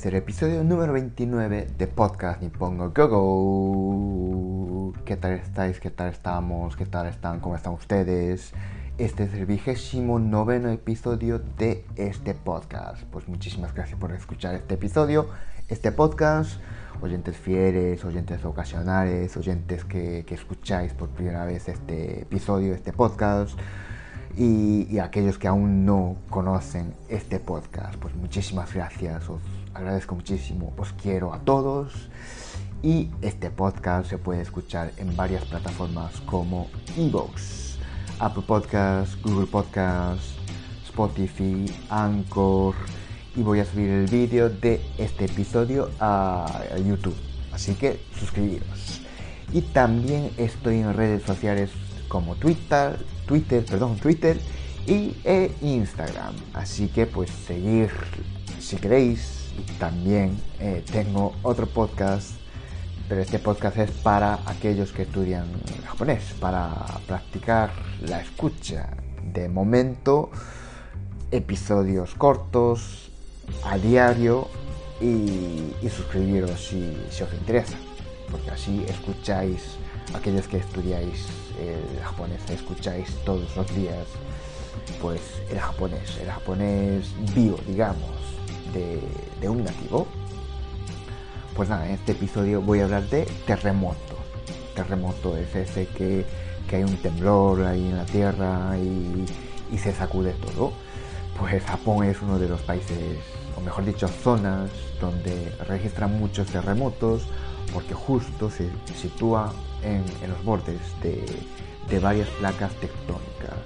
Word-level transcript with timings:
Es 0.00 0.06
el 0.06 0.14
episodio 0.14 0.64
número 0.64 0.94
29 0.94 1.72
de 1.76 1.86
Podcast 1.86 2.40
Nippongo 2.40 2.90
Go 2.90 3.08
Go. 3.08 4.94
¿Qué 5.04 5.18
tal 5.18 5.32
estáis? 5.32 5.78
¿Qué 5.78 5.90
tal 5.90 6.08
estamos? 6.08 6.74
¿Qué 6.74 6.86
tal 6.86 7.06
están? 7.06 7.40
¿Cómo 7.40 7.54
están 7.54 7.74
ustedes? 7.74 8.54
Este 8.96 9.24
es 9.24 9.34
el 9.34 9.44
vigésimo 9.44 10.18
noveno 10.18 10.70
episodio 10.70 11.38
de 11.38 11.84
este 11.96 12.32
podcast. 12.32 13.02
Pues 13.10 13.28
muchísimas 13.28 13.74
gracias 13.74 13.98
por 13.98 14.12
escuchar 14.12 14.54
este 14.54 14.76
episodio, 14.76 15.28
este 15.68 15.92
podcast. 15.92 16.58
Oyentes 17.02 17.36
fieles, 17.36 18.02
oyentes 18.02 18.42
ocasionales, 18.46 19.36
oyentes 19.36 19.84
que, 19.84 20.24
que 20.26 20.34
escucháis 20.34 20.94
por 20.94 21.10
primera 21.10 21.44
vez 21.44 21.68
este 21.68 22.22
episodio, 22.22 22.72
este 22.72 22.94
podcast 22.94 23.58
y, 24.36 24.98
aquellos 24.98 25.38
que 25.38 25.48
aún 25.48 25.84
no 25.84 26.16
conocen 26.30 26.94
este 27.08 27.40
podcast, 27.40 27.96
pues 27.96 28.14
muchísimas 28.14 28.72
gracias, 28.72 29.28
os 29.28 29.40
agradezco 29.74 30.14
muchísimo, 30.14 30.72
os 30.76 30.92
quiero 30.92 31.32
a 31.32 31.40
todos 31.40 31.92
y 32.82 33.10
este 33.20 33.50
podcast 33.50 34.08
se 34.08 34.18
puede 34.18 34.40
escuchar 34.40 34.92
en 34.96 35.14
varias 35.16 35.44
plataformas 35.44 36.20
como 36.26 36.68
Evox, 36.96 37.78
Apple 38.18 38.44
Podcasts, 38.46 39.20
Google 39.22 39.46
Podcasts, 39.46 40.34
Spotify, 40.86 41.66
Anchor 41.88 42.74
y 43.36 43.42
voy 43.42 43.60
a 43.60 43.64
subir 43.64 43.90
el 43.90 44.06
vídeo 44.06 44.48
de 44.48 44.80
este 44.98 45.26
episodio 45.26 45.90
a 46.00 46.62
YouTube, 46.84 47.16
así 47.52 47.74
que 47.74 48.00
suscribiros. 48.18 49.02
Y 49.52 49.62
también 49.62 50.30
estoy 50.36 50.78
en 50.78 50.94
redes 50.94 51.22
sociales 51.24 51.70
como 52.08 52.36
Twitter, 52.36 52.98
Twitter, 53.26 53.64
perdón, 53.64 53.96
Twitter 53.96 54.40
y 54.86 55.16
e 55.24 55.50
Instagram. 55.62 56.34
Así 56.54 56.88
que 56.88 57.06
pues 57.06 57.30
seguir 57.30 57.90
si 58.58 58.76
queréis. 58.76 59.39
También 59.78 60.40
eh, 60.58 60.84
tengo 60.90 61.34
otro 61.42 61.66
podcast, 61.66 62.32
pero 63.08 63.20
este 63.20 63.38
podcast 63.38 63.76
es 63.78 63.90
para 63.90 64.40
aquellos 64.46 64.92
que 64.92 65.02
estudian 65.02 65.46
japonés, 65.86 66.34
para 66.40 66.72
practicar 67.06 67.70
la 68.02 68.20
escucha. 68.20 68.90
De 69.32 69.48
momento, 69.48 70.30
episodios 71.30 72.14
cortos 72.14 73.10
a 73.64 73.78
diario 73.78 74.48
y, 75.00 75.88
suscribiros 75.88 76.68
si, 76.68 76.96
os 77.22 77.32
interesa, 77.34 77.76
porque 78.30 78.50
así 78.50 78.84
escucháis 78.88 79.76
aquellos 80.14 80.46
que 80.48 80.58
estudiáis 80.58 81.26
el 81.60 82.02
japonés, 82.02 82.40
escucháis 82.50 83.14
todos 83.24 83.54
los 83.56 83.74
días, 83.74 84.06
pues 85.00 85.20
el 85.50 85.58
japonés, 85.58 86.16
el 86.20 86.30
japonés 86.30 87.12
vivo, 87.34 87.58
digamos, 87.66 88.19
de, 88.72 89.48
un 89.48 89.64
nativo. 89.64 90.06
Pues 91.54 91.68
nada, 91.68 91.86
en 91.86 91.94
este 91.94 92.12
episodio 92.12 92.62
voy 92.62 92.80
a 92.80 92.84
hablar 92.84 93.08
de 93.08 93.26
terremoto. 93.46 94.16
Terremoto 94.74 95.36
es 95.36 95.54
ese 95.54 95.86
que, 95.86 96.24
hay 96.72 96.84
un 96.84 96.96
temblor 96.98 97.64
ahí 97.64 97.84
en 97.84 97.96
la 97.96 98.04
tierra 98.04 98.76
y, 98.78 99.24
y 99.74 99.78
se 99.78 99.92
sacude 99.92 100.34
todo. 100.34 100.72
Pues 101.38 101.64
Japón 101.64 102.04
es 102.04 102.22
uno 102.22 102.38
de 102.38 102.48
los 102.48 102.60
países, 102.60 102.98
o 103.56 103.60
mejor 103.60 103.84
dicho, 103.84 104.06
zonas 104.06 104.70
donde 105.00 105.52
registran 105.66 106.16
muchos 106.18 106.46
terremotos 106.48 107.22
porque 107.72 107.94
justo 107.94 108.50
se 108.50 108.68
sitúa 108.94 109.52
en, 109.82 110.04
los 110.28 110.44
bordes 110.44 110.80
de, 111.02 111.98
varias 111.98 112.28
placas 112.28 112.72
tectónicas. 112.74 113.58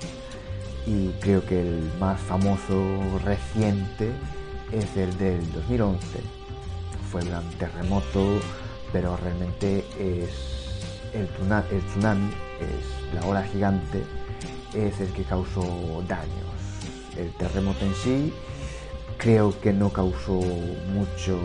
Y 0.87 1.09
creo 1.21 1.45
que 1.45 1.61
el 1.61 1.91
más 1.99 2.21
famoso 2.21 2.83
reciente 3.25 4.13
es 4.73 4.97
el 4.97 5.17
del 5.19 5.53
2011. 5.53 6.07
Fue 7.11 7.21
el 7.21 7.29
gran 7.29 7.49
terremoto, 7.59 8.41
pero 8.93 9.17
realmente 9.17 9.85
es 9.99 10.31
el, 11.13 11.29
tsunami, 11.29 12.31
es 12.61 13.15
la 13.15 13.27
ola 13.27 13.43
gigante, 13.45 14.03
es 14.73 15.01
el 15.01 15.09
que 15.13 15.23
causó 15.25 16.03
daños. 16.09 16.33
El 17.17 17.31
terremoto 17.35 17.85
en 17.85 17.95
sí 17.95 18.33
creo 19.19 19.59
que 19.61 19.73
no 19.73 19.91
causó 19.91 20.41
muchos 20.93 21.41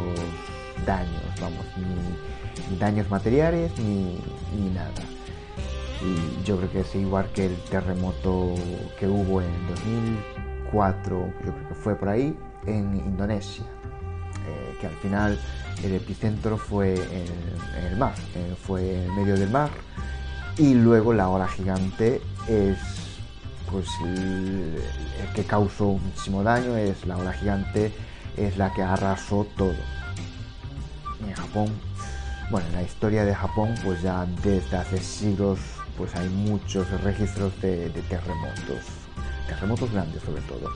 daños, 0.85 1.23
vamos, 1.39 1.65
ni, 1.77 2.77
daños 2.77 3.09
materiales 3.09 3.71
ni, 3.79 4.19
nada. 4.73 4.91
Y 6.01 6.43
yo 6.45 6.57
creo 6.57 6.71
que 6.71 6.79
es 6.81 6.95
igual 6.95 7.29
que 7.33 7.47
el 7.47 7.55
terremoto 7.69 8.53
que 8.99 9.07
hubo 9.07 9.41
en 9.41 9.49
2004, 10.71 11.33
yo 11.45 11.51
creo 11.53 11.67
que 11.69 11.75
fue 11.75 11.95
por 11.95 12.09
ahí, 12.09 12.37
en 12.65 12.95
Indonesia, 12.95 13.63
eh, 14.47 14.77
que 14.79 14.87
al 14.87 14.95
final 14.95 15.39
el 15.83 15.93
epicentro 15.93 16.57
fue 16.57 16.95
en, 16.95 17.85
el 17.91 17.97
mar, 17.97 18.13
eh, 18.35 18.55
fue 18.61 19.05
en 19.05 19.15
medio 19.15 19.35
del 19.37 19.49
mar, 19.49 19.69
y 20.57 20.73
luego 20.73 21.13
la 21.13 21.29
ola 21.29 21.47
gigante 21.47 22.21
es 22.47 22.77
pues 23.71 23.87
el, 24.03 24.81
el 25.21 25.33
que 25.35 25.43
causó 25.43 25.93
muchísimo 25.93 26.43
daño, 26.43 26.75
es 26.75 27.05
la 27.05 27.17
ola 27.17 27.33
gigante, 27.33 27.93
es 28.35 28.57
la 28.57 28.73
que 28.73 28.81
arrasó 28.81 29.45
todo 29.55 29.75
en 31.25 31.33
Japón. 31.33 31.67
Bueno, 32.49 32.67
en 32.69 32.73
la 32.73 32.81
historia 32.81 33.25
de 33.25 33.35
Japón, 33.35 33.75
pues 33.83 34.01
ya 34.01 34.25
desde 34.43 34.75
hace 34.75 34.97
siglos, 34.97 35.59
pues 35.99 36.15
hay 36.15 36.29
muchos 36.29 36.89
registros 37.01 37.51
de, 37.61 37.89
terremotos, 38.09 38.85
terremotos 39.49 39.91
grandes 39.91 40.21
sobre 40.23 40.41
todo, 40.43 40.71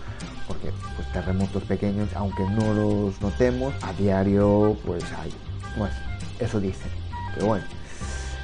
porque 0.47 0.71
pues 0.95 1.11
terremotos 1.11 1.63
pequeños, 1.63 2.09
aunque 2.15 2.43
no 2.43 2.73
los 2.73 3.21
notemos, 3.21 3.73
a 3.81 3.93
diario 3.93 4.75
pues 4.85 5.03
hay, 5.13 5.31
pues 5.77 5.91
eso 6.39 6.59
dicen, 6.59 6.91
pero 7.35 7.47
bueno. 7.47 7.65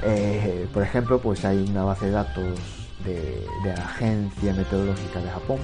Eh, 0.02 0.66
por 0.74 0.82
ejemplo, 0.82 1.20
pues 1.20 1.44
hay 1.44 1.58
una 1.70 1.84
base 1.84 2.06
de 2.06 2.12
datos 2.12 2.58
de, 3.04 3.46
la 3.66 3.74
Agencia 3.74 4.54
Meteorológica 4.54 5.20
de 5.20 5.30
Japón 5.30 5.58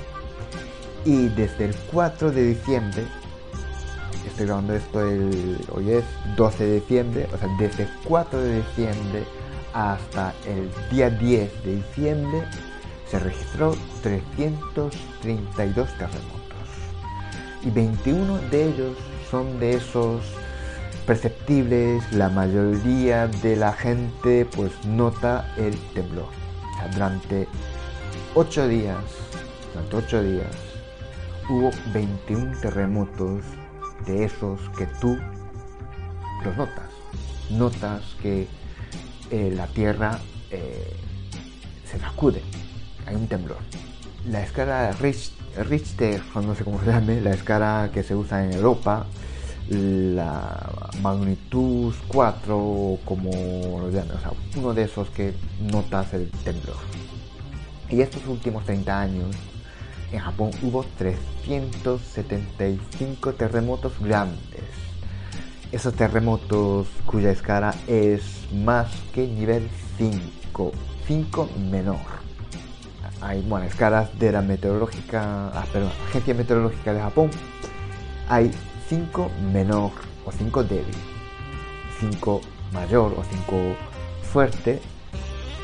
y 1.05 1.29
desde 1.29 1.65
el 1.65 1.75
4 1.91 2.31
de 2.31 2.47
diciembre 2.47 3.03
estoy 4.27 4.47
grabando 4.47 4.73
esto 4.73 5.01
el, 5.01 5.57
hoy 5.71 5.91
es 5.91 6.03
12 6.35 6.65
de 6.65 6.75
diciembre, 6.81 7.27
o 7.33 7.37
sea, 7.37 7.47
desde 7.57 7.83
el 7.83 7.89
4 8.03 8.39
de 8.39 8.57
diciembre 8.57 9.23
hasta 9.73 10.33
el 10.45 10.69
día 10.89 11.09
10 11.09 11.63
de 11.63 11.75
diciembre 11.75 12.43
se 13.09 13.19
registró 13.19 13.75
332 14.01 15.97
terremotos 15.97 16.45
y 17.65 17.69
21 17.71 18.37
de 18.51 18.69
ellos 18.69 18.97
son 19.29 19.59
de 19.59 19.75
esos 19.75 20.21
perceptibles, 21.05 22.11
la 22.11 22.29
mayoría 22.29 23.27
de 23.27 23.55
la 23.55 23.73
gente 23.73 24.45
pues 24.55 24.71
nota 24.85 25.53
el 25.57 25.77
temblor. 25.93 26.29
Durante 26.93 27.47
8 28.35 28.67
días, 28.67 29.03
durante 29.73 29.95
8 29.95 30.23
días 30.23 30.55
hubo 31.49 31.71
21 31.93 32.57
terremotos 32.59 33.43
de 34.05 34.25
esos 34.25 34.59
que 34.77 34.85
tú 34.99 35.17
los 36.43 36.57
notas. 36.57 36.89
Notas 37.49 38.01
que 38.21 38.47
eh, 39.31 39.51
la 39.55 39.67
tierra 39.67 40.19
eh, 40.51 40.95
se 41.85 41.99
sacude, 41.99 42.41
hay 43.05 43.15
un 43.15 43.27
temblor. 43.27 43.57
La 44.29 44.43
escala 44.43 44.91
Richter, 44.93 46.21
no 46.35 46.55
sé 46.55 46.63
cómo 46.63 46.79
se 46.79 46.85
llame, 46.87 47.19
la 47.21 47.31
escala 47.31 47.91
que 47.93 48.01
se 48.03 48.15
usa 48.15 48.43
en 48.43 48.53
Europa, 48.53 49.05
la 49.69 50.91
magnitud 51.01 51.93
4, 52.07 52.99
como 53.05 53.31
lo 53.79 53.89
llaman, 53.89 54.17
o 54.17 54.19
sea, 54.19 54.31
uno 54.57 54.73
de 54.73 54.83
esos 54.83 55.09
que 55.09 55.33
notas 55.59 56.13
el 56.13 56.29
temblor. 56.43 56.75
Y 57.89 58.01
estos 58.01 58.27
últimos 58.27 58.65
30 58.65 58.99
años 58.99 59.33
en 60.11 60.19
Japón 60.19 60.51
hubo 60.63 60.83
375 60.97 63.33
terremotos 63.33 63.93
grandes. 63.99 64.63
Esos 65.71 65.93
terremotos 65.93 66.87
cuya 67.05 67.31
escala 67.31 67.73
es 67.87 68.21
más 68.53 68.91
que 69.13 69.25
nivel 69.27 69.69
5, 69.97 70.71
5 71.07 71.49
menor. 71.69 72.24
Hay 73.25 73.41
bueno, 73.41 73.65
escalas 73.65 74.19
de 74.19 74.31
la 74.31 74.43
meteorológica, 74.43 75.47
ah, 75.47 75.65
perdón, 75.73 75.91
agencia 76.09 76.35
meteorológica 76.35 76.93
de 76.93 76.99
Japón. 76.99 77.31
Hay 78.29 78.51
5 78.87 79.31
menor 79.51 79.89
o 80.25 80.31
5 80.31 80.63
débil. 80.63 80.95
5 81.99 82.41
mayor 82.71 83.15
o 83.17 83.23
5 83.23 83.75
fuerte, 84.31 84.79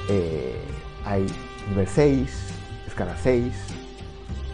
eh, 0.09 0.59
hay 1.05 1.27
nivel 1.69 1.87
6, 1.87 2.47
escala 2.87 3.15
6. 3.21 3.53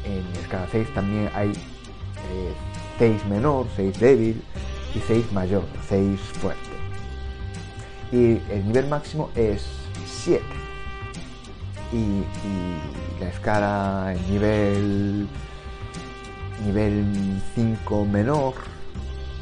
En 0.03 0.41
escala 0.41 0.67
6 0.69 0.93
también 0.93 1.29
hay 1.33 1.53
6 2.99 3.21
eh, 3.21 3.29
menor, 3.29 3.67
6 3.77 3.99
débil 4.01 4.43
y 4.93 4.99
6 4.99 5.31
mayor, 5.31 5.63
6 5.87 6.19
fuerte. 6.41 6.59
Y 8.11 8.41
el 8.51 8.65
nivel 8.65 8.89
máximo 8.89 9.29
es 9.33 9.65
7. 10.25 10.66
Y, 11.93 12.23
la 13.19 13.29
escala, 13.29 14.13
el 14.13 14.31
nivel, 14.31 15.27
nivel 16.65 17.41
5 17.55 18.05
menor, 18.05 18.53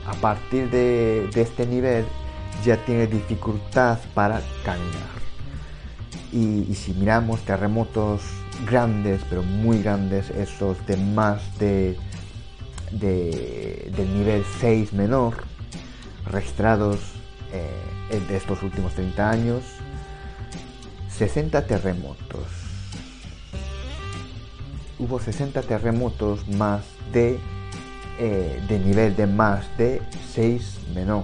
a 0.05 0.13
partir 0.13 0.69
de, 0.69 1.29
de 1.33 1.41
este 1.41 1.65
nivel 1.65 2.05
ya 2.63 2.77
tiene 2.77 3.07
dificultad 3.07 3.99
para 4.13 4.41
caminar. 4.63 5.15
Y, 6.31 6.73
si 6.75 6.93
miramos 6.93 7.41
terremotos 7.41 8.21
grandes, 8.65 9.21
pero 9.29 9.43
muy 9.43 9.81
grandes, 9.81 10.29
esos 10.31 10.85
de 10.85 10.97
más 10.97 11.57
de, 11.59 11.97
de 12.91 13.91
del 13.95 14.13
nivel 14.17 14.43
6 14.59 14.93
menor, 14.93 15.35
registrados 16.25 16.99
eh, 17.53 18.19
de 18.27 18.35
estos 18.37 18.63
últimos 18.63 18.93
30 18.93 19.29
años, 19.29 19.63
60 21.17 21.65
terremotos. 21.65 22.45
Hubo 24.99 25.17
60 25.17 25.61
terremotos 25.61 26.45
más 26.57 26.85
de, 27.13 27.39
eh, 28.19 28.61
de 28.67 28.79
nivel 28.79 29.15
de 29.15 29.25
más 29.25 29.65
de 29.77 30.01
6 30.33 30.89
menor. 30.93 31.23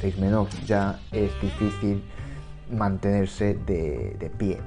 6 0.00 0.18
menor 0.18 0.48
ya 0.66 0.98
es 1.12 1.30
difícil 1.40 2.02
mantenerse 2.72 3.54
de, 3.54 4.32
pie. 4.36 4.58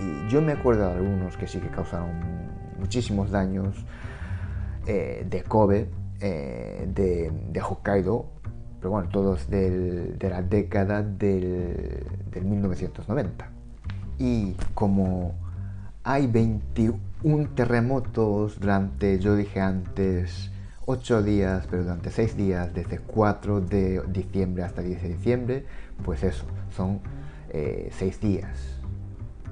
Y 0.00 0.28
yo 0.28 0.42
me 0.42 0.52
acuerdo 0.52 0.88
de 0.88 0.94
algunos 0.94 1.36
que 1.36 1.46
sí 1.46 1.60
que 1.60 1.68
causaron 1.68 2.10
muchísimos 2.80 3.30
daños 3.30 3.76
eh, 4.88 5.24
de 5.30 5.44
Kobe, 5.44 5.88
eh, 6.20 6.84
de, 6.92 7.60
Hokkaido, 7.60 8.26
pero 8.80 8.90
bueno, 8.90 9.08
todos 9.08 9.48
de 9.48 10.16
la 10.20 10.42
década 10.42 11.00
del, 11.04 12.04
del 12.32 12.44
1990. 12.44 13.57
Y 14.18 14.54
como 14.74 15.34
hay 16.04 16.26
21 16.26 17.48
terremotos 17.54 18.58
durante, 18.58 19.18
yo 19.18 19.36
dije 19.36 19.60
antes, 19.60 20.50
8 20.86 21.22
días, 21.22 21.66
pero 21.70 21.82
durante 21.82 22.10
6 22.10 22.36
días, 22.36 22.74
desde 22.74 22.98
4 22.98 23.60
de 23.60 24.02
diciembre 24.08 24.62
hasta 24.62 24.82
10 24.82 25.02
de 25.02 25.08
diciembre, 25.08 25.66
pues 26.04 26.22
eso, 26.22 26.44
son 26.74 27.00
eh, 27.50 27.90
seis 27.92 28.20
días. 28.20 28.58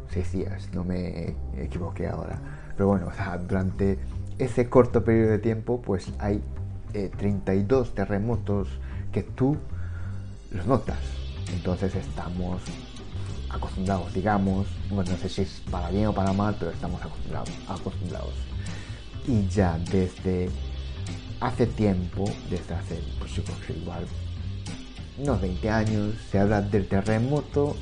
Seis 0.09 0.33
días, 0.33 0.71
no 0.73 0.85
me 0.85 1.35
equivoqué 1.57 2.07
ahora. 2.07 2.39
Pero 2.77 2.89
bueno, 2.89 3.11
durante 3.49 3.99
ese 4.39 4.69
corto 4.69 5.05
periodo 5.05 5.33
de 5.33 5.39
tiempo, 5.39 5.81
pues 5.83 6.13
hay 6.19 6.43
32 6.93 7.89
eh, 7.89 7.93
terremotos 7.95 8.69
que 9.13 9.23
tú 9.23 9.57
los 10.53 10.67
notas. 10.67 10.99
Entonces 11.55 11.95
estamos 11.95 12.63
acostumbrados, 13.51 14.13
digamos, 14.13 14.67
bueno, 14.91 15.11
no 15.13 15.17
sé 15.19 15.29
si 15.29 15.43
es 15.43 15.63
para 15.71 15.91
bien 15.91 16.07
o 16.07 16.13
para 16.13 16.33
mal, 16.33 16.57
pero 16.59 16.71
estamos 16.71 17.01
acostumbrados. 17.03 17.51
acostumbrados. 17.69 18.35
Y 19.27 19.47
ya 19.49 19.79
desde 19.91 20.49
hace 21.41 21.67
tiempo, 21.67 22.25
desde 22.51 22.75
hace, 22.75 23.03
pues 23.19 23.33
yo 23.33 23.45
creo 23.45 23.57
que 23.67 23.73
igual 23.75 24.07
unos 25.19 25.41
20 25.41 25.71
años, 25.71 26.15
se 26.31 26.39
habla 26.39 26.61
del 26.61 26.89
terremoto 26.89 27.77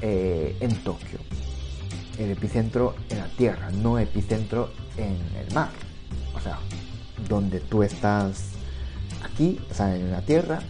eh, 0.00 0.56
en 0.60 0.74
Tokio. 0.76 1.18
El 2.18 2.30
epicentro 2.30 2.94
en 3.10 3.18
la 3.18 3.28
tierra, 3.28 3.70
no 3.70 3.98
epicentro 3.98 4.70
en 4.96 5.18
el 5.38 5.52
mar. 5.54 5.70
O 6.34 6.40
sea, 6.40 6.58
donde 7.28 7.60
tú 7.60 7.82
estás 7.82 8.50
aquí, 9.22 9.60
o 9.70 9.74
sea, 9.74 9.94
en 9.94 10.10
la 10.10 10.22
tierra, 10.22 10.60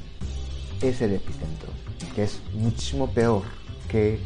es 0.80 1.00
el 1.02 1.12
epicentro, 1.12 1.70
que 2.14 2.24
es 2.24 2.40
muchísimo 2.54 3.10
peor 3.10 3.59
que 3.90 4.18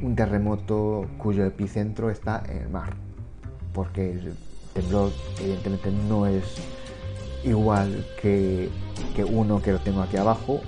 un 0.00 0.14
terremoto 0.14 1.06
cuyo 1.18 1.44
epicentro 1.44 2.10
está 2.10 2.42
en 2.48 2.58
el 2.58 2.68
mar. 2.68 2.94
Porque 3.72 4.12
el 4.12 4.34
temblor 4.74 5.12
evidentemente 5.40 5.90
no 5.90 6.26
es 6.26 6.44
igual 7.44 8.06
que, 8.20 8.70
uno 9.28 9.60
que 9.60 9.72
lo 9.72 9.80
tengo 9.80 10.02
aquí 10.02 10.16
abajo, 10.16 10.60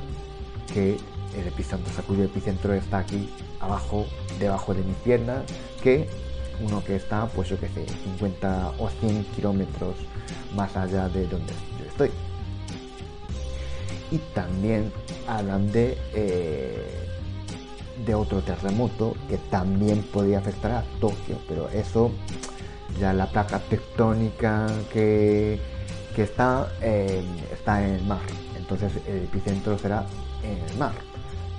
que 0.73 0.97
el 1.39 1.47
epicentro, 1.47 1.93
cuyo 2.07 2.25
epicentro 2.25 2.73
está 2.75 2.99
aquí 2.99 3.29
abajo, 3.61 4.07
debajo 4.39 4.75
de 4.75 4.83
mis 4.83 4.97
piernas, 4.97 5.45
que 5.83 6.09
uno 6.61 6.83
que 6.85 6.97
está, 6.97 7.27
pues 7.27 7.49
yo 7.49 7.59
que 7.61 7.69
sé, 7.69 7.87
50 8.05 8.73
o 8.79 8.89
100 8.89 9.25
kilómetros 9.37 9.97
más 10.55 10.77
allá 10.77 11.09
de 11.09 11.27
donde 11.27 11.53
yo 11.79 11.87
estoy. 11.89 12.11
Y 14.11 14.19
también 14.35 14.91
hablan 15.27 15.71
de, 15.71 15.99
eh, 16.15 17.08
de 18.05 18.15
otro 18.15 18.41
terremoto 18.41 19.15
que 19.29 19.37
también 19.37 20.03
podría 20.03 20.39
afectar 20.39 20.73
a 20.73 20.85
Tokio, 21.01 21.39
pero 21.49 21.69
eso 21.71 22.11
ya 22.99 23.13
la 23.13 23.27
placa 23.27 23.59
tectónica 23.59 24.67
que 24.93 25.61
que 26.19 26.25
está, 26.25 26.69
está 27.53 27.87
en 27.87 27.95
el 27.95 28.03
mar. 28.03 28.19
Entonces 28.57 28.91
el 29.07 29.19
epicentro 29.19 29.79
será 29.79 30.05
en 30.43 30.59
el 30.69 30.77
mar. 30.77 30.91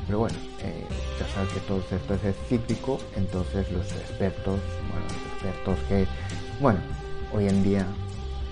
Pero 0.05 0.19
bueno, 0.19 0.35
eh, 0.61 0.83
ya 1.17 1.25
sabes 1.33 1.53
que 1.53 1.61
todo 1.61 1.79
esto 1.79 2.13
es 2.15 2.35
cíclico, 2.49 2.99
entonces 3.15 3.71
los 3.71 3.89
expertos, 3.93 4.59
bueno, 4.91 5.05
los 5.07 5.31
expertos 5.31 5.79
que, 5.87 6.07
bueno, 6.59 6.79
hoy 7.31 7.47
en 7.47 7.63
día 7.63 7.85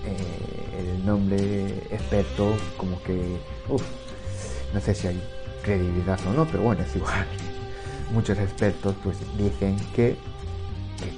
eh, 0.06 0.96
el 0.96 1.04
nombre 1.04 1.76
experto 1.90 2.56
como 2.78 3.02
que, 3.02 3.36
uff, 3.68 3.84
no 4.72 4.80
sé 4.80 4.94
si 4.94 5.08
hay 5.08 5.22
credibilidad 5.62 6.18
o 6.26 6.32
no, 6.32 6.46
pero 6.46 6.62
bueno, 6.62 6.84
es 6.84 6.96
igual. 6.96 7.26
Muchos 8.12 8.38
expertos 8.38 8.94
pues 9.04 9.18
dicen 9.36 9.76
que, 9.94 10.16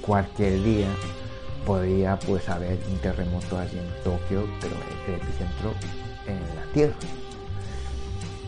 cualquier 0.01 0.61
día 0.63 0.87
podría 1.65 2.17
pues 2.19 2.47
haber 2.49 2.79
un 2.91 2.97
terremoto 2.99 3.57
allí 3.57 3.77
en 3.77 4.03
Tokio, 4.03 4.45
pero 4.59 4.75
el 5.07 5.15
epicentro 5.15 5.73
en 6.27 6.39
la 6.55 6.63
Tierra. 6.73 6.95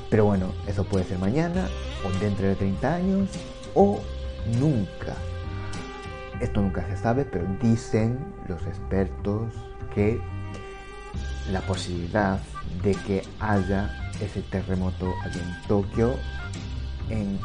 Pero 0.10 0.26
bueno, 0.26 0.52
eso 0.68 0.84
puede 0.84 1.06
ser 1.06 1.18
mañana, 1.20 1.68
o 2.06 2.20
dentro 2.20 2.48
de 2.48 2.56
30 2.56 2.96
años, 2.96 3.30
o 3.74 4.00
nunca. 4.60 5.16
Esto 6.40 6.62
nunca 6.62 6.86
se 6.88 6.98
sabe, 6.98 7.26
pero 7.26 7.48
dicen 7.62 8.20
los 8.48 8.62
expertos 8.68 9.54
que 9.96 10.22
la 11.52 11.62
posibilidad 11.62 12.40
de 12.84 12.94
que 12.94 13.24
haya 13.40 14.12
ese 14.22 14.42
terremoto 14.44 15.12
allí 15.24 15.40
en 15.40 15.68
Tokio 15.68 16.16
en 17.10 17.40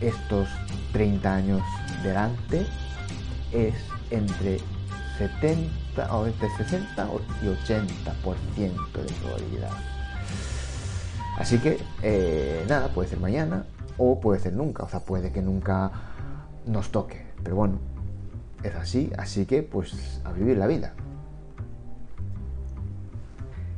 estos 0.00 0.48
30 0.92 1.34
años 1.34 1.62
delante 2.02 2.66
es 3.52 3.74
entre 4.10 4.58
70 5.18 6.14
o 6.14 6.26
entre 6.26 6.48
60 6.50 7.08
y 7.42 7.46
80% 7.46 8.92
de 8.92 9.12
probabilidad. 9.22 9.70
Así 11.38 11.58
que 11.58 11.78
eh, 12.02 12.64
nada, 12.68 12.88
puede 12.88 13.08
ser 13.08 13.20
mañana 13.20 13.64
o 13.96 14.20
puede 14.20 14.40
ser 14.40 14.52
nunca, 14.52 14.84
o 14.84 14.88
sea, 14.88 15.00
puede 15.00 15.32
que 15.32 15.42
nunca 15.42 15.90
nos 16.66 16.90
toque, 16.90 17.26
pero 17.42 17.56
bueno, 17.56 17.78
es 18.62 18.74
así, 18.74 19.10
así 19.16 19.46
que 19.46 19.62
pues 19.62 20.20
a 20.24 20.32
vivir 20.32 20.56
la 20.56 20.66
vida. 20.66 20.94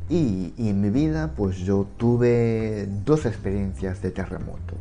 Y, 0.09 0.53
y, 0.57 0.71
en 0.71 0.81
mi 0.81 0.91
vida 0.91 1.35
pues 1.37 1.59
yo 1.59 1.87
tuve 1.97 2.89
dos 3.05 3.27
experiencias 3.27 4.03
de 4.03 4.11
terremoto. 4.11 4.75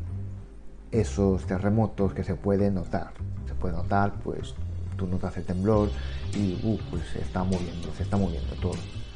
Esos 0.92 1.46
terremotos 1.46 2.14
que 2.14 2.24
se 2.24 2.36
pueden 2.36 2.76
notar. 2.76 3.12
Se 3.48 3.54
puede 3.54 3.76
notar 3.76 4.14
pues 4.24 4.56
tú 4.98 5.08
notas 5.08 5.36
el 5.38 5.46
temblor 5.46 5.90
y 6.36 6.60
uh, 6.64 6.78
pues 6.90 7.04
se 7.14 7.20
está 7.22 7.44
moviendo, 7.44 7.94
se 7.96 8.04
está 8.04 8.18
moviendo 8.18 8.54
todo. 8.56 8.76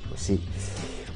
Pues 0.09 0.21
sí. 0.21 0.43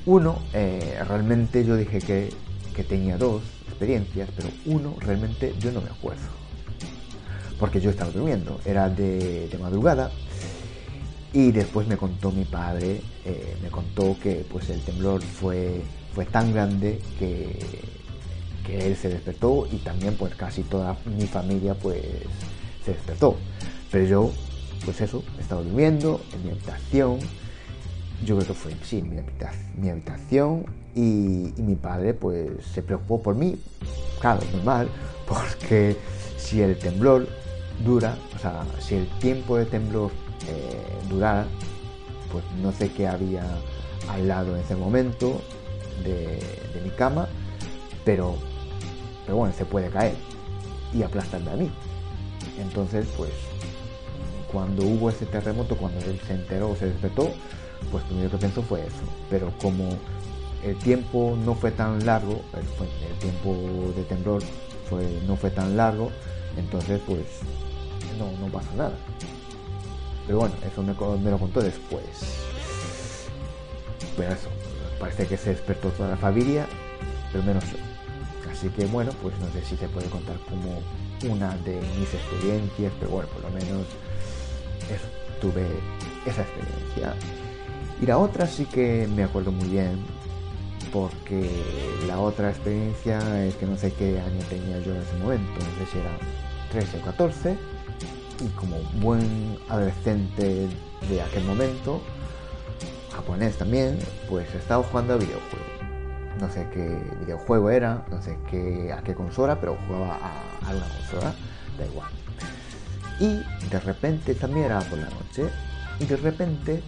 Uno, 0.06 0.40
eh, 0.54 1.00
realmente 1.08 1.66
yo 1.66 1.76
dije 1.76 2.00
que, 2.00 2.30
que 2.76 2.84
tenía 2.84 3.18
dos 3.18 3.44
experiencias, 3.68 4.30
pero 4.36 4.50
uno 4.66 4.96
realmente 5.00 5.54
yo 5.60 5.72
no 5.72 5.82
me 5.82 5.90
acuerdo. 5.90 6.24
Porque 7.60 7.82
yo 7.82 7.90
estaba 7.90 8.12
durmiendo, 8.12 8.60
era 8.66 8.90
de, 8.90 9.56
madrugada 9.60 10.12
y 11.34 11.52
después 11.52 11.88
me 11.88 11.98
contó 11.98 12.32
mi 12.32 12.46
padre, 12.46 13.02
eh, 13.26 13.58
me 13.62 13.70
contó 13.70 14.16
que 14.22 14.46
pues 14.50 14.70
el 14.70 14.82
temblor 14.82 15.22
fue, 15.22 15.82
fue 16.14 16.26
tan 16.26 16.54
grande 16.54 17.02
que, 17.20 17.58
que 18.68 18.86
él 18.86 18.96
se 18.96 19.10
despertó 19.10 19.68
y 19.72 19.78
también 19.78 20.16
pues 20.16 20.36
casi 20.36 20.62
toda 20.62 20.98
mi 21.06 21.26
familia 21.26 21.74
pues 21.74 22.04
se 22.84 22.92
despertó. 22.92 23.38
Pero 23.90 24.06
yo 24.06 24.32
pues 24.86 25.02
eso, 25.02 25.24
estaba 25.40 25.62
durmiendo 25.62 26.22
en 26.34 26.44
mi 26.44 26.52
habitación. 26.52 27.20
Yo 28.24 28.36
creo 28.36 28.48
que 28.48 28.54
fue, 28.54 28.74
sí, 28.84 29.00
en 29.00 29.10
mi, 29.80 29.90
habitación, 29.90 30.66
Y, 30.96 31.54
mi 31.58 31.76
padre 31.76 32.14
pues 32.14 32.50
se 32.74 32.82
preocupó 32.82 33.22
por 33.22 33.36
mí, 33.36 33.58
claro, 34.20 34.42
normal, 34.54 34.90
porque 35.28 35.96
si 36.38 36.62
el 36.62 36.78
temblor 36.78 37.28
dura, 37.86 38.18
o 38.36 38.40
sea, 38.40 38.66
si 38.80 38.96
el 38.96 39.08
tiempo 39.20 39.58
de 39.58 39.66
temblor 39.66 40.12
eh, 40.48 41.08
durara, 41.10 41.46
pues 42.32 42.44
no 42.62 42.72
sé 42.72 42.90
qué 42.92 43.08
había 43.08 43.46
al 44.10 44.28
lado 44.28 44.56
en 44.56 44.64
ese 44.64 44.76
momento 44.76 45.42
de 46.04 46.40
mi 46.84 46.90
cama, 46.92 47.28
pero, 48.06 48.38
pero 49.28 49.38
bueno, 49.38 49.54
se 49.54 49.66
puede 49.66 49.90
caer 49.90 50.16
y 50.94 51.04
aplastarme 51.04 51.52
a 51.52 51.56
mí. 51.58 51.70
Entonces, 52.60 53.06
pues, 53.16 53.30
cuando 54.52 54.82
hubo 54.84 55.10
ese 55.10 55.26
terremoto, 55.28 55.76
cuando 55.76 56.00
él 56.06 56.20
se 56.26 56.34
enteró, 56.34 56.76
se 56.76 56.86
despertó, 56.88 57.30
pues 57.92 58.04
lo 58.06 58.10
primero 58.10 58.32
que 58.32 58.38
pensó 58.38 58.64
fue 58.64 58.80
eso. 58.82 59.04
Pero 59.30 59.52
como 59.62 59.90
el 60.64 60.76
tiempo 60.78 61.38
no 61.46 61.54
fue 61.54 61.72
tan 61.72 62.04
largo, 62.06 62.42
el, 62.58 62.64
fue- 62.64 62.88
el 63.08 63.16
tiempo 63.20 63.54
de 63.96 64.04
temblor 64.04 64.42
no 65.28 65.36
fue 65.36 65.52
tan 65.52 65.76
largo, 65.76 66.10
entonces 66.56 67.02
pues 67.06 67.26
no, 68.18 68.32
no 68.44 68.52
pasa 68.52 68.70
nada. 68.78 68.94
Pero 70.26 70.40
bueno, 70.40 70.56
eso 70.66 70.82
me, 70.82 70.94
me 71.22 71.32
lo 71.32 71.38
contó 71.38 71.62
después. 71.62 72.06
Pero 74.16 74.32
eso, 74.34 74.48
parece 75.00 75.28
que 75.28 75.36
se 75.38 75.50
despertó 75.52 75.90
toda 75.90 76.10
la 76.12 76.18
familia, 76.18 76.66
pero 77.34 77.44
menos 77.44 77.66
yo. 77.66 77.78
Así 78.58 78.70
que 78.70 78.88
bueno, 78.88 79.12
pues 79.22 79.38
no 79.38 79.46
sé 79.52 79.64
si 79.64 79.78
se 79.78 79.88
puede 79.88 80.10
contar 80.10 80.36
como 80.50 80.82
una 81.32 81.56
de 81.58 81.80
mis 82.00 82.12
experiencias, 82.12 82.92
pero 83.00 83.12
bueno, 83.12 83.30
por 83.30 83.44
lo 83.44 83.50
menos 83.52 83.86
tuve 85.40 85.68
esa 86.26 86.42
experiencia. 86.42 87.14
Y 88.02 88.08
la 88.08 88.18
otra 88.18 88.48
sí 88.48 88.66
que 88.66 89.08
me 89.16 89.24
acuerdo 89.24 89.52
muy 89.52 89.70
bien, 89.70 90.04
porque 90.92 91.48
la 92.08 92.20
otra 92.20 92.50
experiencia 92.50 93.46
es 93.46 93.54
que 93.58 93.68
no 93.68 93.78
sé 93.78 93.94
qué 93.94 94.20
año 94.20 94.44
tenía 94.50 94.80
yo 94.80 94.96
en 94.96 95.02
ese 95.02 95.16
momento, 95.18 95.54
no 95.54 95.86
sé 95.86 95.92
si 95.92 96.00
era 96.00 96.18
13 96.72 96.98
o 96.98 97.02
14, 97.06 97.58
y 98.44 98.48
como 98.56 98.78
buen 99.00 99.60
adolescente 99.70 100.68
de 101.08 101.22
aquel 101.22 101.44
momento, 101.44 102.02
japonés 103.12 103.56
también, 103.56 104.00
pues 104.28 104.52
estaba 104.56 104.84
jugando 104.84 105.14
a 105.14 105.18
videojuegos. 105.18 105.77
No 106.40 106.50
sé 106.52 106.68
qué 106.74 107.00
videojuego 107.22 107.70
era, 107.70 108.06
no 108.12 108.22
sé 108.22 108.38
qué, 108.50 108.94
a 108.94 109.02
qué 109.02 109.16
consola, 109.16 109.60
pero 109.60 109.78
jugaba 109.88 110.16
a, 110.16 110.68
a 110.68 110.76
una 110.76 110.88
consola, 110.88 111.34
da 111.78 111.86
igual. 111.86 112.10
Y 113.20 113.42
de 113.70 113.80
repente 113.80 114.36
también 114.36 114.68
era 114.68 114.80
por 114.82 115.00
la 115.00 115.10
noche, 115.10 115.50
y 116.00 116.06
de 116.06 116.18
repente, 116.18 116.84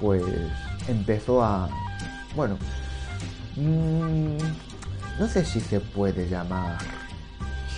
pues 0.00 0.22
empezó 0.88 1.42
a, 1.42 1.68
bueno, 2.34 2.58
mm, 3.56 4.36
no 5.18 5.26
sé 5.26 5.44
si 5.44 5.60
se 5.60 5.80
puede 5.80 6.28
llamar 6.28 6.76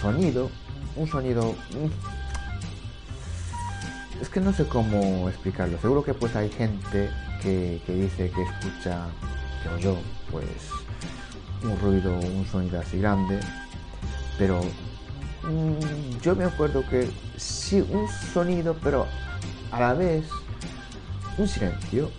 sonido, 0.01 0.51
un 0.97 1.07
sonido, 1.07 1.53
mm, 1.53 1.87
es 4.21 4.29
que 4.29 4.41
no 4.41 4.53
sé 4.53 4.67
cómo 4.67 5.29
explicarlo. 5.29 5.79
Seguro 5.81 6.03
que 6.03 6.15
pues 6.15 6.35
hay 6.35 6.51
gente 6.51 7.09
que, 7.41 7.81
que 7.87 7.95
dice 7.95 8.31
que 8.31 8.43
escucha, 8.43 9.07
que 9.63 9.81
yo, 9.81 9.97
pues 10.33 10.45
un 11.63 11.79
ruido, 11.81 12.15
un 12.19 12.47
sonido 12.47 12.81
así 12.81 12.99
grande, 12.99 13.41
pero 14.39 14.61
mm, 15.43 16.21
yo 16.23 16.37
me 16.37 16.45
acuerdo 16.45 16.85
que 16.89 17.11
sí, 17.37 17.85
un 17.91 18.09
sonido, 18.33 18.77
pero 18.83 19.07
a 19.71 19.81
la 19.81 19.95
vez 19.95 20.25
un 21.37 21.49
silencio. 21.49 22.11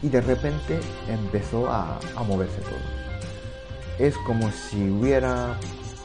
Y 0.00 0.08
de 0.08 0.20
repente 0.20 0.78
empezó 1.08 1.68
a, 1.68 1.98
moverse 2.26 2.60
todo. 2.60 2.78
Es 3.98 4.16
como 4.18 4.48
si 4.52 4.90
hubiera 4.90 5.56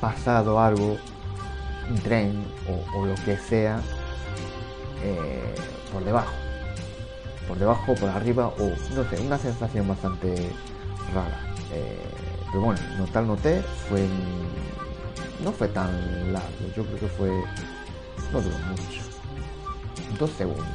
pasado 0.01 0.59
algo, 0.59 0.97
un 1.89 1.95
tren 1.99 2.43
o, 2.67 2.97
o 2.97 3.05
lo 3.05 3.13
que 3.23 3.37
sea, 3.37 3.79
eh, 5.03 5.53
por 5.91 6.03
debajo. 6.03 6.33
Por 7.47 7.59
debajo, 7.59 7.93
por 7.93 8.09
arriba, 8.09 8.47
o 8.47 8.71
no 8.95 9.09
sé, 9.09 9.21
una 9.21 9.37
sensación 9.37 9.87
bastante 9.87 10.49
rara. 11.13 11.52
Eh, 11.73 11.97
pero 12.51 12.65
bueno, 12.65 12.79
notar 12.97 13.23
noté 13.23 13.61
fue. 13.89 14.07
No 15.43 15.51
fue 15.51 15.67
tan 15.67 15.91
largo, 16.31 16.49
yo 16.75 16.85
creo 16.85 16.99
que 16.99 17.07
fue. 17.07 17.29
No 18.31 18.41
duró 18.41 18.57
mucho. 18.69 19.01
Dos 20.19 20.31
segundos. 20.31 20.67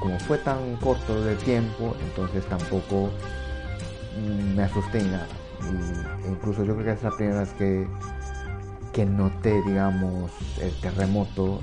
Como 0.00 0.18
fue 0.20 0.38
tan 0.38 0.76
corto 0.76 1.24
de 1.24 1.34
tiempo, 1.36 1.96
entonces 2.00 2.44
tampoco 2.46 3.10
mm, 4.20 4.56
me 4.56 4.62
asusté 4.64 5.02
ni 5.02 5.10
nada. 5.10 5.26
Y, 5.62 6.28
incluso 6.28 6.64
yo 6.64 6.74
creo 6.74 6.84
que 6.84 6.92
es 6.92 7.02
la 7.02 7.10
primera 7.10 7.40
vez 7.40 7.52
que, 7.54 7.88
que 8.92 9.06
noté, 9.06 9.62
digamos, 9.62 10.30
el 10.60 10.72
terremoto, 10.80 11.60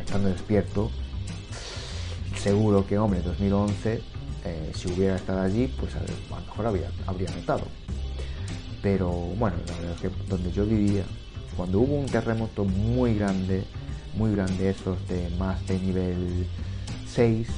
estando 0.00 0.30
despierto. 0.30 0.90
Seguro 2.36 2.86
que, 2.86 2.98
hombre, 2.98 3.20
2011, 3.22 4.02
eh, 4.44 4.70
si 4.74 4.88
hubiera 4.88 5.16
estado 5.16 5.40
allí, 5.40 5.72
pues 5.78 5.94
a, 5.96 6.00
lo 6.00 6.06
mejor 6.40 6.66
habría, 6.66 6.90
habría 7.06 7.30
notado. 7.30 7.62
Pero 8.82 9.10
bueno, 9.10 9.56
la 9.66 9.74
verdad 9.76 9.94
es 9.94 10.00
que 10.00 10.10
donde 10.28 10.52
yo 10.52 10.66
vivía, 10.66 11.04
cuando 11.56 11.80
hubo 11.80 11.94
un 11.94 12.04
terremoto 12.06 12.64
muy 12.64 13.14
grande, 13.14 13.64
muy 14.14 14.34
grande, 14.34 14.70
esos 14.70 14.96
de 15.08 15.30
más 15.38 15.66
de 15.66 15.78
nivel 15.78 16.46
6, 17.06 17.48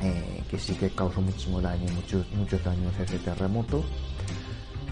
eh, 0.00 0.42
que 0.50 0.58
sí 0.58 0.74
que 0.74 0.90
causó 0.90 1.20
muchísimo 1.20 1.60
daño, 1.60 1.86
muchos, 1.94 2.26
muchos 2.32 2.64
daños 2.64 2.98
ese 2.98 3.18
terremoto, 3.18 3.84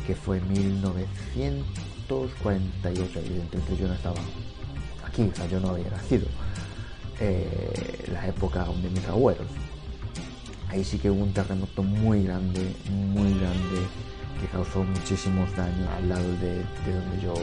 que 0.07 0.15
fue 0.15 0.37
en 0.39 0.53
1948, 0.53 3.19
evidentemente 3.21 3.77
yo 3.77 3.89
no 3.89 3.95
estaba 3.95 4.21
aquí, 5.07 5.23
o 5.23 5.35
sea, 5.35 5.47
yo 5.47 5.59
no 5.61 5.71
había 5.71 5.89
nacido, 5.91 6.27
eh, 7.21 8.05
la 8.13 8.27
época 8.27 8.67
de 8.83 8.91
mis 8.91 9.07
abuelos. 9.07 9.47
Ahí 10.73 10.83
sí 10.85 10.99
que 10.99 11.11
hubo 11.11 11.23
un 11.23 11.35
terremoto 11.35 11.83
muy 11.83 12.25
grande, 12.25 12.75
muy 12.89 13.39
grande, 13.39 13.87
que 14.41 14.47
causó 14.47 14.83
muchísimos 14.83 15.55
daños 15.55 15.87
al 15.99 16.09
lado 16.09 16.33
de, 16.39 16.55
de 16.57 16.95
donde 16.95 17.21
yo, 17.23 17.35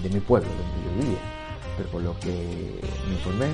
de, 0.00 0.08
mi 0.08 0.20
pueblo, 0.20 0.48
donde 0.48 0.86
yo 0.86 1.02
vivía. 1.02 1.18
Pero 1.76 1.88
por 1.88 2.02
lo 2.02 2.20
que 2.20 2.80
me 3.08 3.14
informé, 3.14 3.46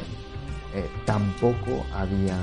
eh, 0.75 0.87
tampoco 1.07 1.87
había, 1.95 2.37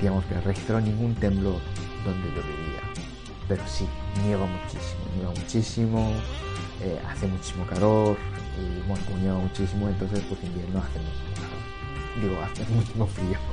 digamos 0.00 0.24
que 0.24 0.40
registrado 0.40 0.80
ningún 0.80 1.14
temblor 1.16 1.60
donde 2.02 2.28
yo 2.28 2.42
vivía. 2.42 2.80
Pero 3.48 3.62
sí, 3.66 3.86
nieva 4.24 4.46
muchísimo, 4.46 5.02
nieva 5.14 5.30
muchísimo, 5.32 6.10
eh, 6.80 6.98
hace 7.06 7.26
muchísimo 7.26 7.66
calor, 7.66 8.16
y 8.56 8.88
bueno, 8.88 9.04
nieva 9.20 9.38
muchísimo, 9.40 9.90
entonces 9.90 10.24
pues 10.26 10.42
invierno 10.42 10.78
hace 10.78 10.98
muchísimo 11.00 11.34
calor. 11.34 12.22
Digo, 12.22 12.42
hace 12.42 12.64
muchísimo 12.72 13.06
frío. 13.06 13.51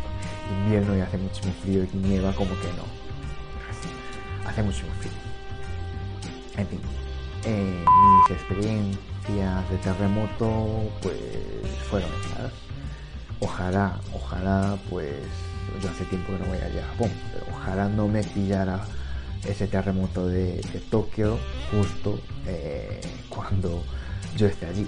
Invierno 0.50 0.98
y 0.98 1.02
hace 1.02 1.18
muchísimo 1.18 1.54
frío 1.62 1.84
y 1.84 1.98
nieva 1.98 2.34
como 2.34 2.50
que 2.62 2.68
no. 2.74 4.50
Hace 4.50 4.64
muchísimo 4.64 4.92
frío. 5.00 5.12
En 6.58 6.68
fin, 6.68 6.80
eh, 7.46 7.86
mis 7.86 8.38
experiencias 8.38 9.70
de 9.70 9.78
terremoto 9.84 10.92
pues 11.02 11.16
fueron 11.90 12.10
esas. 12.26 12.52
Ojalá, 13.40 14.00
ojalá 14.14 14.78
pues 14.90 15.14
yo 15.82 15.90
hace 15.90 16.04
tiempo 16.06 16.34
que 16.34 16.40
no 16.40 16.46
voy 16.46 16.58
allá 16.58 16.84
a 16.84 16.88
Japón, 16.90 17.12
pero 17.32 17.46
ojalá 17.56 17.88
no 17.88 18.08
me 18.08 18.24
pillara 18.24 18.84
ese 19.48 19.68
terremoto 19.68 20.28
de, 20.28 20.56
de 20.74 20.80
Tokio 20.90 21.38
justo 21.72 22.20
eh, 22.46 23.00
cuando 23.30 23.84
yo 24.36 24.48
esté 24.48 24.66
allí. 24.66 24.88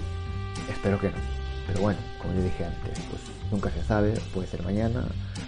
Espero 0.70 0.98
que 0.98 1.08
no. 1.08 1.41
Pero 1.66 1.80
bueno, 1.80 1.98
como 2.20 2.34
yo 2.34 2.42
dije 2.42 2.64
antes, 2.64 2.98
pues 3.10 3.22
nunca 3.50 3.70
se 3.70 3.82
sabe, 3.82 4.14
puede 4.34 4.46
ser 4.46 4.62
mañana, 4.62 5.06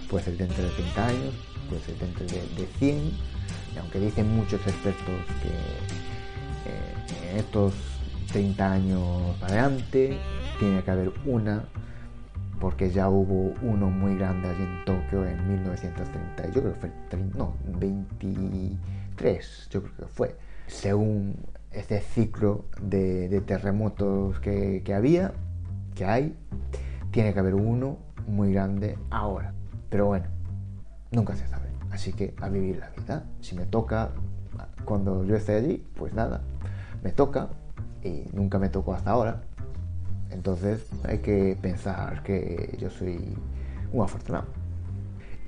puede 0.09 0.23
ser 0.23 0.37
dentro 0.37 0.63
de 0.63 0.69
30 0.69 1.07
años, 1.07 1.33
puede 1.69 1.81
ser 1.81 1.97
dentro 1.97 2.25
de, 2.25 2.41
de 2.61 2.67
100, 2.79 2.97
y 2.97 3.77
aunque 3.79 3.99
dicen 3.99 4.35
muchos 4.35 4.61
expertos 4.65 5.15
que 5.41 5.49
eh, 6.69 7.31
en 7.31 7.37
estos 7.37 7.73
30 8.31 8.71
años 8.71 9.01
para 9.39 9.53
adelante 9.53 10.17
tiene 10.59 10.83
que 10.83 10.91
haber 10.91 11.11
una, 11.25 11.65
porque 12.59 12.89
ya 12.89 13.09
hubo 13.09 13.53
uno 13.61 13.89
muy 13.89 14.17
grande 14.17 14.49
allí 14.49 14.63
en 14.63 14.85
Tokio 14.85 15.25
en 15.25 15.47
1930, 15.47 16.47
yo 16.47 16.61
creo 16.61 16.73
que 16.73 16.79
fue, 16.79 16.91
no, 17.35 17.55
23, 17.79 19.67
yo 19.69 19.83
creo 19.83 19.95
que 19.97 20.05
fue, 20.05 20.35
según 20.67 21.35
este 21.71 21.99
ciclo 21.99 22.65
de, 22.81 23.27
de 23.27 23.41
terremotos 23.41 24.39
que, 24.39 24.81
que 24.85 24.93
había, 24.93 25.33
que 25.95 26.05
hay, 26.05 26.35
tiene 27.11 27.33
que 27.33 27.39
haber 27.39 27.55
uno 27.55 27.97
muy 28.27 28.53
grande 28.53 28.97
ahora. 29.09 29.53
Pero 29.89 30.07
bueno, 30.07 30.25
nunca 31.11 31.35
se 31.35 31.47
sabe. 31.47 31.69
Así 31.91 32.13
que 32.13 32.35
a 32.41 32.49
vivir 32.49 32.77
la 32.77 32.89
vida. 32.89 33.23
Si 33.39 33.55
me 33.55 33.65
toca 33.65 34.11
cuando 34.83 35.23
yo 35.23 35.35
esté 35.35 35.55
allí, 35.55 35.83
pues 35.95 36.13
nada, 36.13 36.41
me 37.03 37.11
toca 37.11 37.49
y 38.03 38.25
nunca 38.33 38.59
me 38.59 38.69
tocó 38.69 38.93
hasta 38.93 39.11
ahora. 39.11 39.41
Entonces 40.29 40.85
hay 41.03 41.19
que 41.19 41.57
pensar 41.61 42.23
que 42.23 42.77
yo 42.79 42.89
soy 42.89 43.35
un 43.91 44.03
afortunado. 44.03 44.45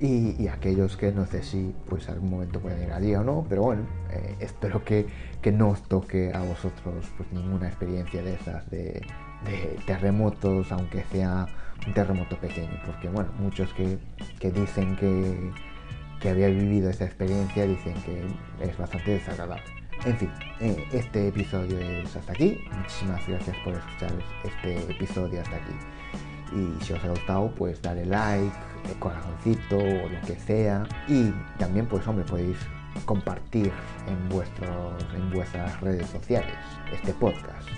Y, 0.00 0.46
aquellos 0.46 0.96
que 0.96 1.10
no 1.10 1.26
sé 1.26 1.42
si 1.42 1.74
pues 1.88 2.08
algún 2.08 2.30
momento 2.30 2.60
pueden 2.60 2.80
ir 2.82 2.96
día 3.00 3.20
o 3.20 3.24
no, 3.24 3.44
pero 3.48 3.62
bueno, 3.62 3.82
eh, 4.12 4.36
espero 4.38 4.84
que, 4.84 5.06
que, 5.42 5.50
no 5.50 5.70
os 5.70 5.82
toque 5.82 6.32
a 6.32 6.40
vosotros 6.40 7.04
pues 7.16 7.32
ninguna 7.32 7.66
experiencia 7.66 8.22
de 8.22 8.34
esas 8.34 8.70
de, 8.70 9.02
de 9.44 9.78
terremotos, 9.86 10.70
aunque 10.72 11.04
sea 11.04 11.46
un 11.86 11.94
terremoto 11.94 12.36
pequeño, 12.36 12.80
porque 12.84 13.08
bueno, 13.08 13.30
muchos 13.38 13.72
que, 13.74 13.98
que 14.40 14.50
dicen 14.50 14.96
que, 14.96 15.52
que 16.20 16.30
había 16.30 16.48
vivido 16.48 16.90
esa 16.90 17.04
experiencia 17.04 17.66
dicen 17.66 17.94
que 18.02 18.26
es 18.64 18.76
bastante 18.76 19.12
desagradable. 19.12 19.62
En 20.04 20.16
fin, 20.16 20.30
eh, 20.60 20.86
este 20.92 21.28
episodio 21.28 21.78
es 21.78 22.14
hasta 22.14 22.32
aquí. 22.32 22.60
Muchísimas 22.76 23.26
gracias 23.26 23.56
por 23.64 23.74
escuchar 23.74 24.12
este 24.44 24.92
episodio 24.92 25.40
hasta 25.40 25.56
aquí. 25.56 25.74
Y 26.52 26.84
si 26.84 26.92
os 26.92 27.04
ha 27.04 27.08
gustado, 27.08 27.50
pues 27.56 27.82
dale 27.82 28.06
like, 28.06 28.56
corazoncito 29.00 29.76
o 29.76 30.08
lo 30.08 30.20
que 30.26 30.36
sea. 30.38 30.84
Y 31.08 31.32
también, 31.58 31.86
pues 31.86 32.06
hombre, 32.06 32.24
podéis 32.24 32.56
compartir 33.04 33.72
en, 34.06 34.28
vuestros, 34.28 35.04
en 35.14 35.30
vuestras 35.30 35.80
redes 35.80 36.08
sociales 36.08 36.54
este 36.92 37.12
podcast. 37.14 37.68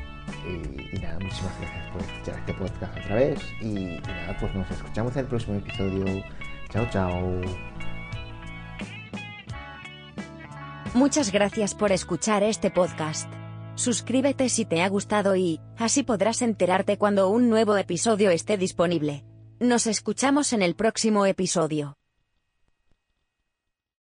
Y, 0.47 0.99
nada, 0.99 1.19
muchísimas 1.21 1.61
gracias 1.61 1.93
por 1.93 2.03
escuchar 2.03 2.39
este 2.39 2.55
podcast 2.55 2.99
otra 2.99 3.15
vez. 3.15 3.41
Y, 3.61 3.67
y 3.67 4.01
nada, 4.01 4.37
pues 4.39 4.55
nos 4.55 4.71
escuchamos 4.71 5.13
en 5.15 5.21
el 5.21 5.27
próximo 5.27 5.59
episodio. 5.59 6.25
Chao, 6.71 6.87
chao. 6.91 7.41
Muchas 10.95 11.31
gracias 11.31 11.75
por 11.75 11.93
escuchar 11.93 12.43
este 12.43 12.71
podcast. 12.71 13.31
Suscríbete 13.77 14.49
si 14.49 14.65
te 14.65 14.83
ha 14.83 14.89
gustado 14.89 15.37
y, 15.37 15.61
así 15.79 16.03
podrás 16.03 16.43
enterarte 16.43 16.99
cuando 16.99 17.31
un 17.31 17.49
nuevo 17.49 17.77
episodio 17.77 18.31
esté 18.31 18.57
disponible. 18.57 19.25
Nos 19.61 19.87
escuchamos 19.87 20.53
en 20.53 20.63
el 20.63 20.75
próximo 20.75 21.27
episodio. 21.27 22.00